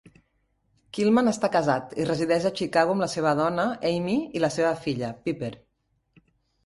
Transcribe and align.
Kilman 0.97 1.31
està 1.31 1.49
casat 1.55 1.93
i 2.03 2.07
resideix 2.09 2.47
a 2.51 2.53
Chicago 2.61 2.95
amb 2.95 3.05
la 3.05 3.11
seva 3.17 3.35
dona, 3.43 3.67
Aimee, 3.91 4.27
i 4.41 4.45
la 4.47 4.51
seva 4.59 4.73
filla, 4.87 5.13
Piper. 5.29 5.53